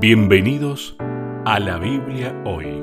[0.00, 0.96] Bienvenidos
[1.44, 2.82] a la Biblia hoy.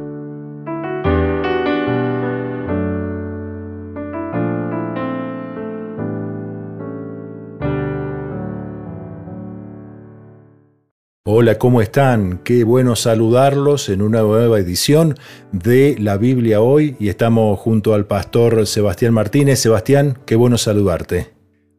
[11.26, 12.42] Hola, ¿cómo están?
[12.44, 15.16] Qué bueno saludarlos en una nueva edición
[15.52, 19.58] de la Biblia hoy y estamos junto al pastor Sebastián Martínez.
[19.58, 21.30] Sebastián, qué bueno saludarte.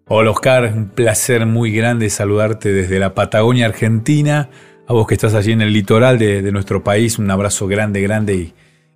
[0.09, 4.51] Hola Oscar, un placer muy grande saludarte desde la Patagonia Argentina
[4.89, 8.55] a vos que estás allí en el litoral de, nuestro país, un abrazo grande, grande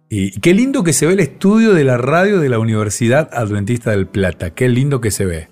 [0.08, 3.90] y, qué lindo que se ve el estudio de la radio de la Universidad Adventista
[3.90, 5.48] del Plata, qué lindo que se ve.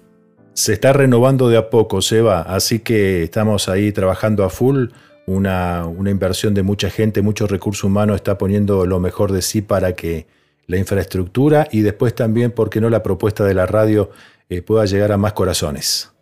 [0.55, 4.87] Se está renovando de a poco, Seba, así que estamos ahí trabajando a full,
[5.27, 9.61] una, una inversión de mucha gente, mucho recurso humano está poniendo lo mejor de sí
[9.61, 10.27] para que
[10.67, 14.11] la infraestructura y después también, ¿por qué no la propuesta de la radio
[14.49, 16.13] eh, pueda llegar a más corazones?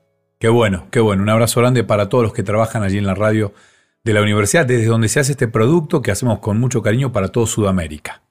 [0.41, 1.23] Qué bueno, qué bueno.
[1.23, 3.53] Un abrazo grande para todos los que trabajan allí en la radio
[4.09, 7.29] de la universidad, desde donde se hace este producto que hacemos con mucho cariño para
[7.29, 8.23] todo Sudamérica.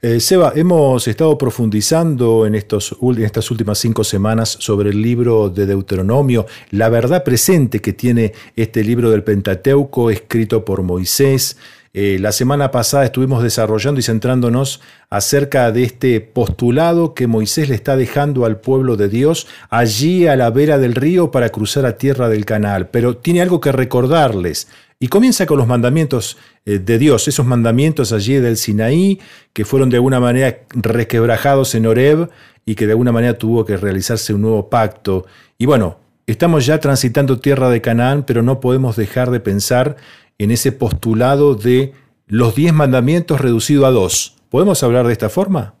[0.00, 5.66] Eh, Seba, hemos estado profundizando en, estos, estas últimas cinco semanas sobre el libro de
[5.66, 11.56] Deuteronomio, la verdad presente que tiene este libro del Pentateuco escrito por Moisés.
[11.92, 17.74] Eh, la semana pasada estuvimos desarrollando y centrándonos acerca de este postulado que Moisés le
[17.74, 21.96] está dejando al pueblo de Dios allí a la vera del río para cruzar a
[21.96, 22.90] tierra del canal.
[22.90, 24.68] Pero tiene algo que recordarles.
[24.98, 29.20] Y comienza con los mandamientos eh, de Dios, esos mandamientos allí del Sinaí,
[29.52, 32.30] que fueron de alguna manera requebrajados en Horeb
[32.64, 35.26] y que de alguna manera tuvo que realizarse un nuevo pacto.
[35.58, 39.96] Y bueno, estamos ya transitando tierra de Canaán, pero no podemos dejar de pensar
[40.38, 41.92] en ese postulado de
[42.26, 44.36] los diez mandamientos reducido a dos.
[44.48, 45.74] ¿Podemos hablar de esta forma?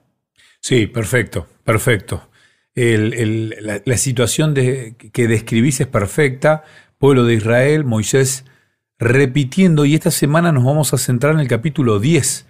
[0.60, 2.28] Sí, perfecto, perfecto.
[2.74, 6.64] la, situación que describís es perfecta.
[6.98, 8.44] Pueblo de Israel, Moisés
[8.98, 12.46] repitiendo, y esta semana nos vamos a centrar en el capítulo 10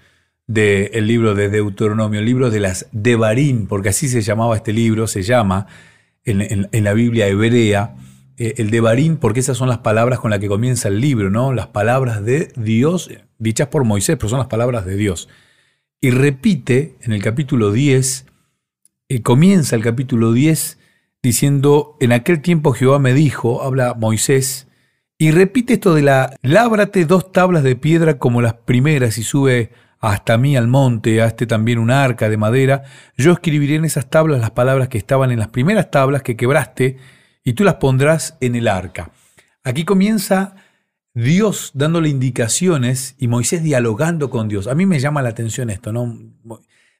[0.47, 5.07] del libro de Deuteronomio, el libro de las Devarim, porque así se llamaba este libro,
[5.07, 5.67] se llama
[6.24, 7.96] en, la Biblia hebrea,
[8.36, 11.52] eh, el Devarim, porque esas son las palabras con las que comienza el libro, ¿no?
[11.52, 15.28] Las palabras de Dios, dichas por Moisés, pero son las palabras de Dios.
[16.01, 18.27] Y repite en el capítulo 10,
[19.08, 20.78] y comienza el capítulo 10
[21.23, 24.68] diciendo, en aquel tiempo Jehová me dijo, habla Moisés,
[25.18, 29.72] y repite esto de la, lábrate dos tablas de piedra como las primeras y sube
[29.98, 32.84] hasta mí al monte, hazte también un arca de madera.
[33.16, 36.98] Yo escribiré en esas tablas las palabras que estaban en las primeras tablas que quebraste
[37.44, 39.10] y tú las pondrás en el arca.
[39.64, 40.54] Aquí comienza
[41.14, 44.66] Dios dándole indicaciones y Moisés dialogando con Dios.
[44.66, 46.18] A mí me llama la atención esto, ¿no?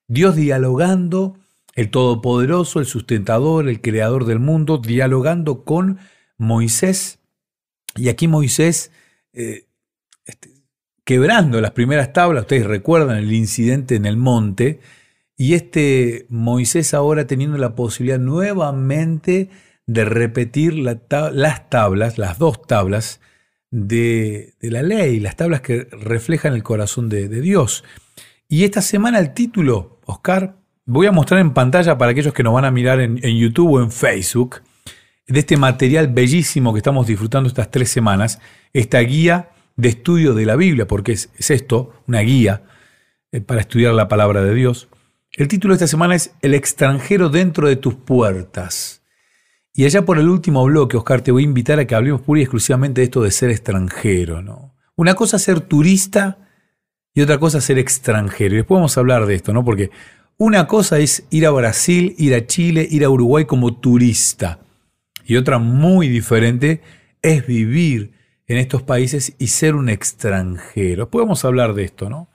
[0.09, 1.37] Dios dialogando,
[1.75, 5.99] el Todopoderoso, el sustentador, el creador del mundo, dialogando con
[6.39, 7.19] Moisés
[7.97, 8.93] y aquí Moisés,
[9.33, 9.67] eh,
[10.25, 10.51] este,
[11.05, 14.81] quebrando las primeras tablas, ustedes recuerdan el incidente en el monte,
[15.37, 19.51] y este Moisés ahora teniendo la posibilidad nuevamente
[19.87, 23.21] de repetir las tablas, las dos tablas
[23.71, 27.85] de, la ley, las tablas que reflejan el corazón de, Dios.
[28.49, 32.55] Y esta semana el título, Oscar, voy a mostrar en pantalla para aquellos que nos
[32.55, 34.63] van a mirar en YouTube o en Facebook
[35.27, 38.39] de este material bellísimo que estamos disfrutando estas tres semanas,
[38.73, 42.63] esta guía de estudio de la Biblia, porque es, esto, una guía
[43.33, 44.89] eh, para estudiar la palabra de Dios.
[45.33, 49.03] El título de esta semana es El extranjero dentro de tus puertas.
[49.75, 52.41] Y allá por el último bloque, Oscar, te voy a invitar a que hablemos pura
[52.41, 54.41] y exclusivamente de esto de ser extranjero.
[54.41, 54.75] ¿no?
[54.95, 56.39] Una cosa es ser turista
[57.13, 58.55] y otra cosa es ser extranjero.
[58.55, 59.65] Y después vamos a hablar de esto, ¿no?
[59.65, 59.91] Porque
[60.39, 64.61] una cosa es ir a Brasil, ir a Chile, ir a Uruguay como turista.
[65.27, 66.81] Y otra muy diferente
[67.21, 68.13] es vivir
[68.47, 71.11] en estos países y ser un extranjero.
[71.11, 72.29] Podemos hablar de esto, ¿no?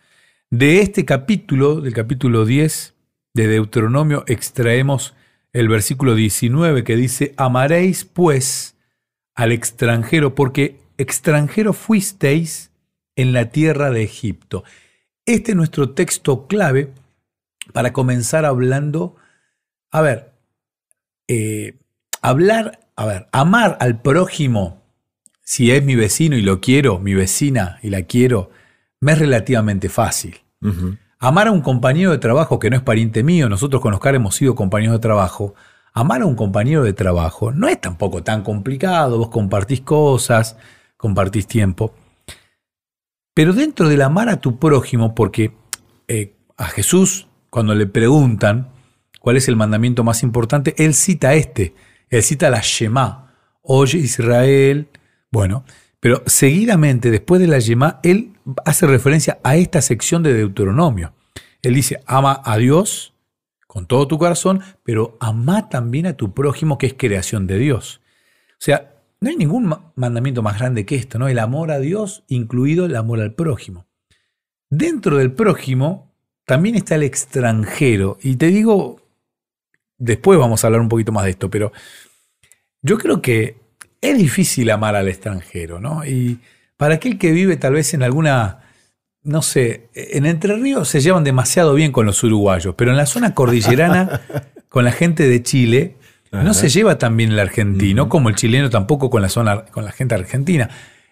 [0.49, 2.93] De este capítulo, del capítulo 10
[3.33, 5.15] de Deuteronomio, extraemos
[5.53, 8.75] el versículo 19 que dice, amaréis pues
[9.33, 12.71] al extranjero, porque extranjero fuisteis
[13.15, 14.65] en la tierra de Egipto.
[15.25, 16.91] Este es nuestro texto clave
[17.71, 19.15] para comenzar hablando,
[19.91, 20.33] a ver,
[21.27, 21.80] eh,
[22.21, 24.81] hablar a ver, amar al prójimo,
[25.43, 28.51] si es mi vecino y lo quiero, mi vecina y la quiero,
[28.99, 30.39] me es relativamente fácil.
[31.17, 34.35] Amar a un compañero de trabajo que no es pariente mío, nosotros con Oscar hemos
[34.35, 35.55] sido compañeros de trabajo,
[35.93, 40.57] amar a un compañero de trabajo no es tampoco tan complicado, vos compartís cosas,
[40.97, 41.95] compartís tiempo.
[43.33, 45.53] Pero dentro del amar a tu prójimo, porque
[46.07, 48.69] eh, a Jesús, cuando le preguntan
[49.19, 51.73] cuál es el mandamiento más importante, él cita este,
[52.11, 54.87] él cita la Shema, oye Israel,
[55.31, 55.63] bueno,
[56.01, 58.33] Pero seguidamente, después de la Yemá, él
[58.65, 61.13] hace referencia a esta sección de Deuteronomio.
[61.61, 63.13] Él dice, ama a Dios
[63.67, 68.01] con todo tu corazón, pero ama también a tu prójimo, que es creación de Dios.
[68.53, 71.29] O sea, no hay ningún mandamiento más grande que esto, ¿no?
[71.29, 73.85] El amor a Dios, incluido el amor al prójimo.
[74.71, 76.11] Dentro del prójimo
[76.45, 78.17] también está el extranjero.
[78.23, 78.99] Y te digo,
[80.01, 81.71] después vamos a hablar un poquito más de esto, pero
[82.81, 83.57] yo creo que
[84.01, 86.03] es difícil amar al extranjero, ¿no?
[86.03, 86.39] Y
[86.75, 88.61] para aquel que vive tal vez en alguna,
[89.21, 93.05] no sé, en Entre Ríos se llevan demasiado bien con los uruguayos, pero en la
[93.05, 94.21] zona cordillerana,
[94.69, 95.95] con la gente de Chile,
[96.31, 99.83] no se lleva tan bien el argentino, como el chileno tampoco con la zona, con
[99.85, 100.69] la gente argentina.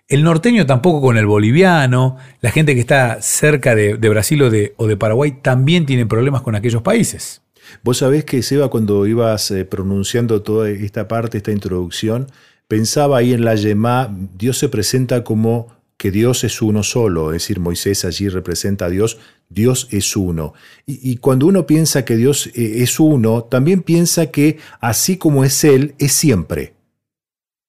[0.07, 4.73] El norteño tampoco con el boliviano, la gente que está cerca de, Brasil o de,
[4.77, 7.43] o de Paraguay también tiene problemas con aquellos países.
[7.83, 12.27] Vos sabés que, Seba, cuando ibas eh, pronunciando toda esta parte, esta introducción,
[12.67, 17.41] pensaba ahí en la Yemá, Dios se presenta como que Dios es uno solo, es
[17.41, 19.19] decir, Moisés allí representa a Dios,
[19.49, 20.53] Dios es uno.
[20.85, 25.61] Y, cuando uno piensa que Dios eh, es uno, también piensa que así como es
[25.65, 26.73] Él, es siempre.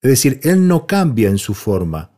[0.01, 2.13] Es decir, Él no cambia en su forma.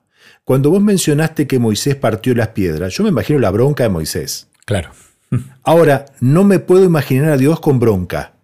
[0.45, 4.49] Cuando vos mencionaste que Moisés partió las piedras, yo me imagino la bronca de Moisés.
[4.67, 4.91] Claro.
[5.63, 8.35] Ahora, no me puedo imaginar a Dios con bronca.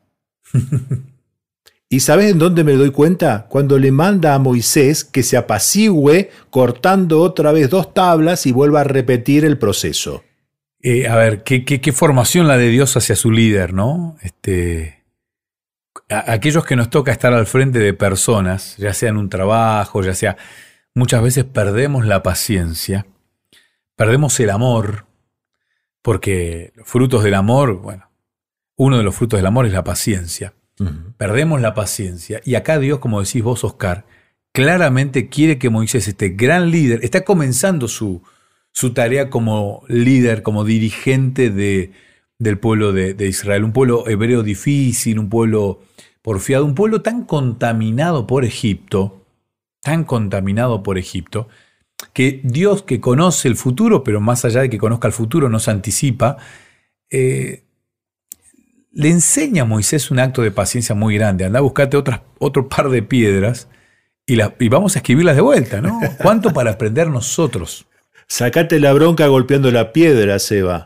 [1.90, 3.46] ¿Y sabes en dónde me doy cuenta?
[3.48, 8.82] Cuando le manda a Moisés que se apacigüe cortando otra vez dos tablas y vuelva
[8.82, 10.22] a repetir el proceso.
[10.80, 14.18] Eh, a ver, ¿qué, formación la de Dios hacia su líder, ¿no?
[14.20, 15.02] Este,
[16.08, 20.14] aquellos que nos toca estar al frente de personas, ya sea en un trabajo, ya
[20.14, 20.36] sea...
[20.94, 23.06] Muchas veces perdemos la paciencia,
[23.94, 25.07] perdemos el amor,
[26.08, 28.08] porque los frutos del amor, bueno,
[28.78, 30.54] uno de los frutos del amor es la paciencia.
[31.18, 32.40] Perdemos la paciencia.
[32.46, 34.06] Y acá Dios, como decís vos, Oscar,
[34.54, 38.22] claramente quiere que Moisés, este gran líder, está comenzando su,
[38.72, 41.92] su tarea como líder, como dirigente de,
[42.38, 43.64] del pueblo de, de, Israel.
[43.64, 45.82] Un pueblo hebreo difícil, un pueblo
[46.22, 49.26] porfiado, un pueblo tan contaminado por Egipto,
[49.82, 51.48] tan contaminado por Egipto,
[52.12, 55.68] que Dios que conoce el futuro, pero más allá de que conozca el futuro, nos
[55.68, 56.36] anticipa,
[57.10, 57.64] eh,
[58.92, 61.44] le enseña a Moisés un acto de paciencia muy grande.
[61.44, 63.68] Anda otras, otro par de piedras
[64.26, 66.00] y, y vamos a escribirlas de vuelta, ¿no?
[66.22, 67.86] ¿Cuánto para aprender nosotros?
[68.26, 70.84] Sacate la bronca golpeando la piedra, Seba.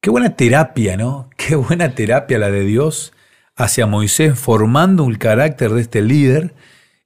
[0.00, 1.28] Qué buena terapia, ¿no?
[1.36, 3.12] Qué buena terapia la de Dios
[3.56, 6.54] hacia Moisés, formando un carácter de este líder.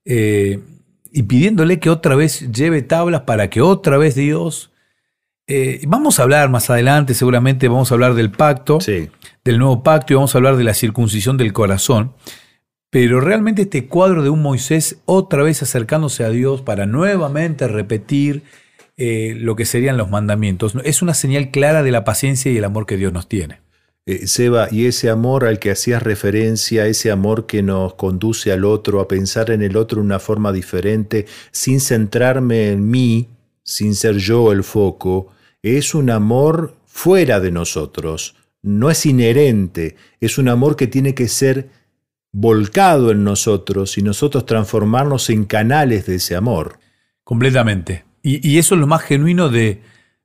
[0.05, 0.61] Eh,
[1.13, 4.71] y pidiéndole que otra vez lleve tablas para que otra vez Dios...
[5.49, 8.79] Eh, vamos a hablar más adelante, seguramente vamos a hablar del pacto,
[9.45, 12.15] del nuevo pacto y vamos a hablar de la circuncisión del corazón.
[12.91, 18.45] Pero realmente este cuadro de un Moisés otra vez acercándose a Dios para nuevamente repetir
[18.99, 22.65] eh, lo que serían los mandamientos, es una señal clara de la paciencia y el
[22.65, 23.62] amor que Dios nos tiene.
[24.05, 28.65] Eh, Seba, y ese amor al que hacías referencia, ese amor que nos conduce al
[28.65, 33.29] otro, a pensar en el otro de una forma diferente, sin centrarme en mí,
[33.63, 35.29] sin ser yo el foco,
[35.63, 41.29] es un amor fuera de nosotros, no es inherente, es un amor que tiene que
[41.29, 41.69] ser
[42.33, 46.81] volcado en nosotros y nosotros transformarnos en canales de ese amor.
[47.23, 48.05] Completamente.
[48.25, 49.81] Y, eso es lo más genuino de,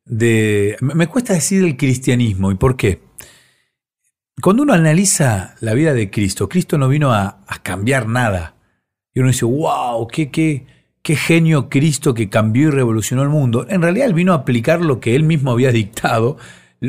[0.06, 0.78] de...
[0.82, 2.52] Me cuesta decir el cristianismo.
[2.52, 3.07] ¿Y por qué?
[4.40, 8.54] Cuando uno analiza la vida de Cristo, Cristo no vino a, cambiar nada.
[9.14, 10.68] Y uno dice, wow, qué, qué,
[11.02, 13.66] qué genio Cristo que cambió y revolucionó el mundo.
[13.68, 16.38] En realidad él vino a aplicar lo que él mismo había dictado.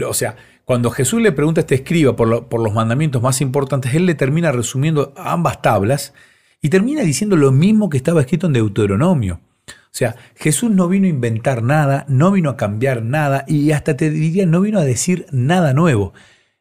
[0.06, 0.36] O sea,
[0.66, 4.14] cuando Jesús le pregunta a este escriba por, por los mandamientos más importantes, él le
[4.14, 6.12] termina resumiendo ambas tablas
[6.60, 9.40] y termina diciendo lo mismo que estaba escrito en Deuteronomio.
[9.66, 13.96] O sea, Jesús no vino a inventar nada, no vino a cambiar nada y hasta
[13.96, 16.12] te diría, no vino a decir nada nuevo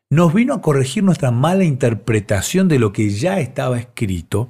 [0.10, 4.50] nos vino a corregir nuestra mala interpretación de lo que ya estaba escrito.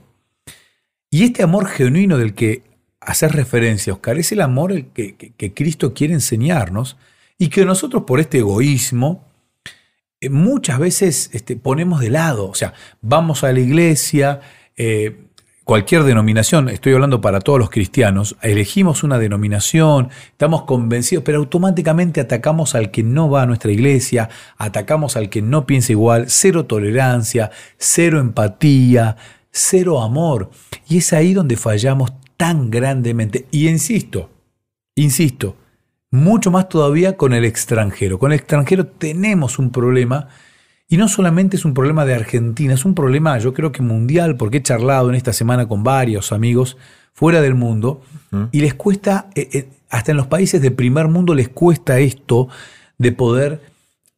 [1.10, 2.64] Y este amor genuino del que
[3.00, 6.98] hacer referencia, Oscar, es el amor que, que, Cristo quiere enseñarnos
[7.38, 9.26] y que nosotros por este egoísmo
[10.20, 12.50] eh, muchas veces este, ponemos de lado.
[12.50, 14.42] O sea, vamos a la iglesia,
[14.76, 15.27] eh,
[15.68, 22.22] cualquier denominación, estoy hablando para todos los cristianos, elegimos una denominación, estamos convencidos, pero automáticamente
[22.22, 26.68] atacamos al que no va a nuestra iglesia, atacamos al que no piensa igual, cero
[26.68, 29.18] tolerancia, cero empatía,
[29.52, 30.52] cero amor.
[30.88, 33.46] Y es ahí donde fallamos tan grandemente.
[33.52, 34.30] Y insisto,
[34.96, 35.58] insisto,
[36.12, 38.20] mucho más todavía con el extranjero.
[38.20, 40.30] Con el extranjero tenemos un problema
[40.90, 44.38] y no solamente es un problema de Argentina, es un problema yo creo que mundial,
[44.38, 46.78] porque he charlado en esta semana con varios amigos
[47.14, 48.02] fuera del mundo,
[48.52, 52.48] y les cuesta, eh, eh, hasta en los países de primer mundo les cuesta esto
[52.98, 53.62] de poder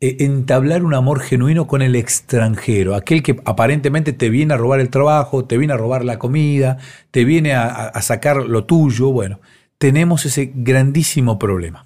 [0.01, 4.79] eh, entablar un amor genuino con el extranjero, aquel que aparentemente te viene a robar
[4.79, 6.77] el trabajo, te viene a robar la comida,
[7.11, 9.11] te viene a, sacar lo tuyo.
[9.11, 9.39] Bueno,
[9.77, 11.85] tenemos ese grandísimo problema.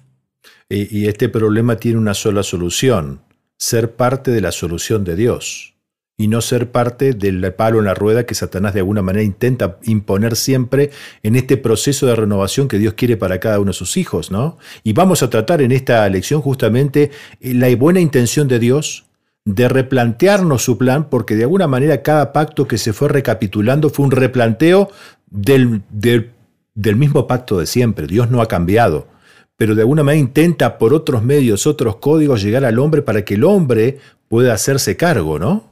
[0.68, 3.20] y este problema tiene una sola solución,
[3.64, 5.74] ser parte de la solución de Dios
[6.18, 9.78] y no ser parte del palo en la rueda que Satanás de alguna manera intenta
[9.84, 10.90] imponer siempre
[11.22, 14.58] en este proceso de renovación que Dios quiere para cada uno de sus hijos, ¿no?
[14.84, 19.06] Y vamos a tratar en esta lección justamente eh, la buena intención de Dios
[19.46, 24.04] de replantearnos su plan, porque de alguna manera cada pacto que se fue recapitulando fue
[24.04, 24.90] un replanteo
[25.30, 26.32] del, del,
[26.74, 28.06] del mismo pacto de siempre.
[28.06, 29.08] Dios no ha cambiado
[29.56, 33.34] pero de alguna manera intenta por otros medios, otros códigos llegar al hombre para que
[33.34, 35.70] el hombre pueda hacerse cargo, ¿no?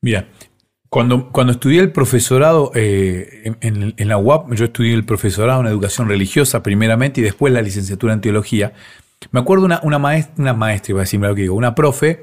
[0.00, 0.28] Mira,
[0.88, 6.08] cuando, cuando estudié el profesorado eh, en, la UAP, yo estudié el profesorado en educación
[6.08, 8.72] religiosa primeramente y después la licenciatura en teología.
[9.32, 12.22] Me acuerdo una, una maestra, una maestra, iba a decirme lo que digo, una profe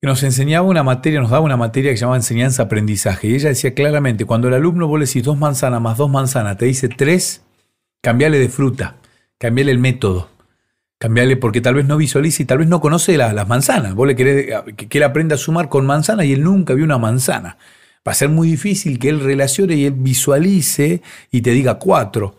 [0.00, 3.28] que nos enseñaba una materia, nos daba una materia que se llamaba enseñanza-aprendizaje.
[3.28, 6.58] Y ella decía claramente, cuando el alumno vos le decís dos manzanas más dos manzanas,
[6.58, 7.44] te dice tres,
[8.02, 8.96] cambiale de fruta,
[9.38, 10.28] cambiale el método.
[10.98, 13.94] Cambiarle porque tal vez no visualice y tal vez no conoce las manzanas.
[13.94, 16.98] Vos le querés que, él aprenda a sumar con manzana y él nunca vio una
[16.98, 17.58] manzana.
[18.06, 22.36] Va a ser muy difícil que él relacione y él visualice y te diga cuatro.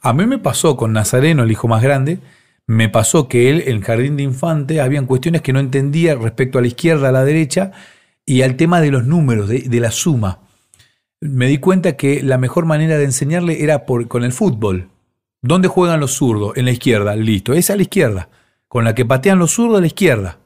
[0.00, 2.20] A mí me pasó con Nazareno, el hijo más grande,
[2.66, 6.58] me pasó que él en el jardín de infante habían cuestiones que no entendía respecto
[6.58, 7.72] a la izquierda, a la derecha
[8.24, 10.40] y al tema de los números, de, la suma.
[11.20, 14.88] Me di cuenta que la mejor manera de enseñarle era por, con el fútbol.
[15.42, 16.56] ¿Dónde juegan los zurdos?
[16.56, 17.52] En la izquierda, listo.
[17.52, 18.28] Es la izquierda.
[18.68, 20.38] Con la que patean los zurdos a la izquierda.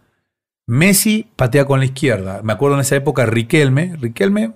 [0.66, 2.42] Messi patea con la izquierda.
[2.42, 3.96] Me acuerdo en esa época Riquelme.
[4.00, 4.52] Riquelme.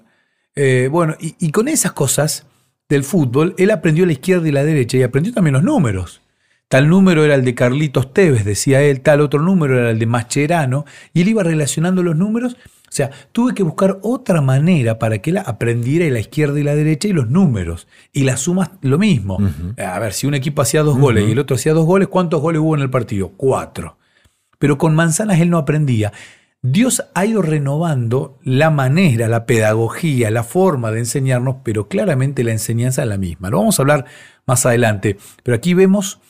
[0.55, 2.47] Eh, bueno, y, con esas cosas
[2.89, 6.21] del fútbol, él aprendió la izquierda y la derecha y aprendió también los números.
[6.69, 10.07] Tal número era el de Carlitos Tevez, decía él, tal otro número era el de
[10.07, 12.57] Mascherano, y él iba relacionando los números
[12.97, 17.09] sea, tuve que buscar otra manera para que él aprendiera la izquierda y la derecha
[17.09, 17.89] y los números.
[18.13, 19.39] Y las sumas lo mismo.
[19.77, 22.41] A ver, si un equipo hacía dos goles y el otro hacía dos goles, ¿cuántos
[22.41, 23.33] goles hubo en el partido?
[23.37, 23.99] Cuatro.
[24.59, 26.13] Pero con manzanas él no aprendía.
[26.63, 32.53] Dios ha ido renovando la manera, la pedagogía, la forma de enseñarnos, pero claramente la
[32.53, 33.51] enseñanza es la misma.
[33.51, 34.07] Lo vamos a hablar
[34.47, 35.19] más adelante.
[35.43, 36.21] Pero aquí vemos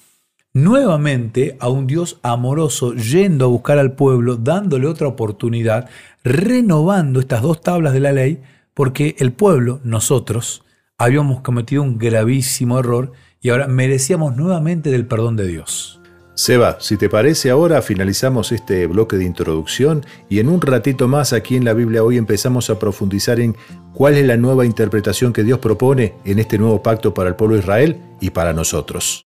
[0.54, 5.90] nuevamente a un Dios amoroso yendo a buscar al pueblo, dándole otra oportunidad,
[6.22, 8.40] renovando estas dos tablas de la ley,
[8.72, 10.64] porque el pueblo, nosotros,
[10.96, 16.00] habíamos cometido un gravísimo error y ahora merecíamos nuevamente del perdón de Dios.
[16.36, 21.32] Seba, si te parece ahora finalizamos este bloque de introducción y en un ratito más
[21.32, 23.54] aquí en la Biblia hoy empezamos a profundizar en
[23.92, 27.54] cuál es la nueva interpretación que Dios propone en este nuevo pacto para el pueblo
[27.54, 29.26] de Israel y para nosotros.